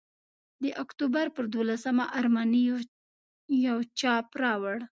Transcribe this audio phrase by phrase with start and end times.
[0.63, 2.61] د اکتوبر پر دوولسمه ارماني
[3.67, 4.77] یو چاپ راوړ.